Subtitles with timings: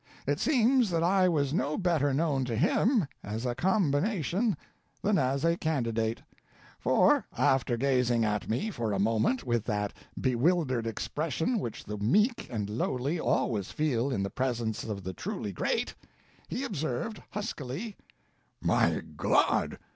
[0.25, 4.57] It seems that I was no better known to him as a combination
[5.03, 6.23] than as a candidate,
[6.79, 12.47] for, after gazing at me for a moment with that bewildered expression which the meek
[12.49, 15.93] and lowly always feel in the presence of the truly great,
[16.47, 17.95] he observed, huskily:
[18.59, 19.77] 'My God!